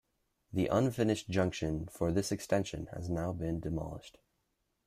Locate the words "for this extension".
1.87-2.87